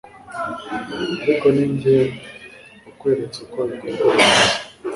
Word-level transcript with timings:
ariko 1.23 1.45
ninjye 1.55 1.95
wakweretse 2.85 3.37
uko 3.45 3.59
bikorwa 3.69 3.91
byose 4.09 4.51